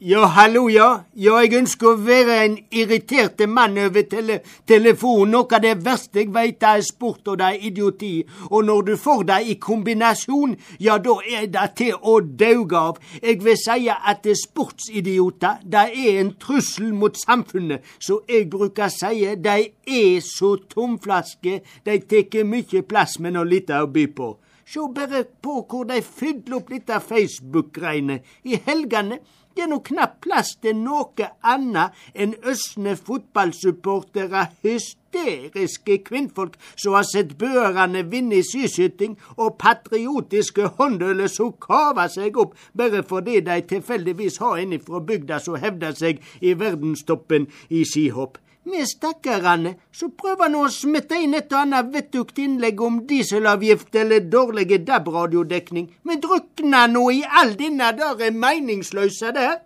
[0.00, 0.86] Ja, hallo, ja.
[1.16, 4.34] Ja, jeg ønsker å være en irriterte mann over tele
[4.68, 5.30] telefonen.
[5.32, 8.10] Noe av det verste jeg veit, det er sport og det er idioti.
[8.50, 13.00] Og når du får det i kombinasjon, ja, da er det til å dauge av.
[13.22, 17.80] Jeg vil si at sportsidioter, det er en trussel mot samfunnet.
[17.96, 19.58] Så jeg bruker si de
[19.88, 24.34] er så tomflaske, de tar mye plass, men har lite å by på.
[24.66, 28.20] Se bare på hvor de fyller opp dette Facebook-greiene.
[28.44, 29.20] I helgene
[29.52, 37.04] det er nå knapt plass til noe annet enn østne fotballsupportere, hysteriske kvinnfolk som har
[37.04, 43.58] sett bøerne vinne i skiskyting, og patriotiske håndøler som kaver seg opp bare fordi de
[43.74, 48.40] tilfeldigvis har en fra bygda som hevder seg i verdenstoppen i skihopp.
[48.64, 53.96] Vi stakkarane som prøver nå å smitte inn et og annet vettugt innlegg om dieselavgift
[53.98, 55.88] eller dårlig DAB-radiodekning.
[56.06, 59.56] Vi drukner nå i all denne der meningsløse der.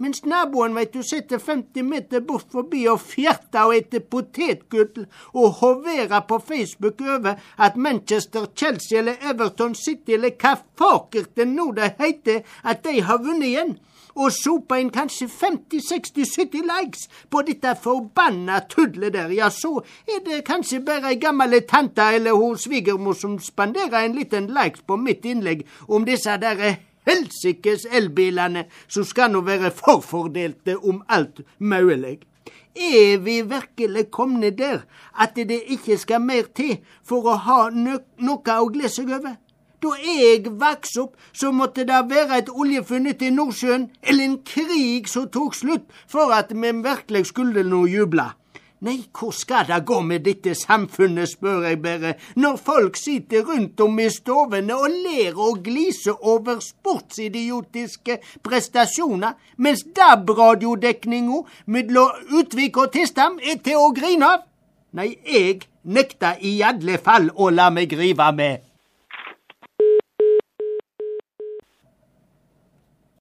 [0.00, 5.02] Mens naboen veit du sitter 50 meter bort forbi og fjerter og eter potetgull
[5.34, 11.48] og hoverer på Facebook over at Manchester, Chelsea eller Everton City eller hva fakert det
[11.52, 13.76] nå det heter, at de har vunnet igjen?
[14.16, 20.46] Og sopa inn kanskje 50-60-70 likes på dette forbanna tudlet der, ja, så er det
[20.48, 25.28] kanskje bare ei gammel tante eller hun svigermor som spanderer en liten like på mitt
[25.28, 32.18] innlegg om disse der helsikes elbilene som skal nå være forfordelte om alt mulig.
[32.76, 34.84] Er vi virkelig komne der
[35.18, 39.36] at det ikke skal mer til for å ha noe å glede seg over?
[39.80, 45.08] Da jeg vokste opp, så måtte det være et oljefunn i Nordsjøen, eller en krig
[45.08, 48.26] som tok slutt, for at vi virkelig skulle nå juble.
[48.80, 53.80] Nei, hvor skal det gå med dette samfunnet, spør jeg bare, når folk sitter rundt
[53.84, 62.88] om i stovene og ler og gliser over sportsidiotiske prestasjoner, mens DAB-radiodekninga mellom Utvik og
[62.96, 64.48] Tistam er til å grine av?
[64.96, 68.69] Nei, jeg nekter i alle fall å la meg rive med.